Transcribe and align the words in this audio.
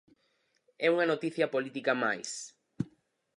E 0.85 0.87
unha 0.93 1.09
noticia 1.11 1.51
política 1.55 1.91
máis. 2.03 2.29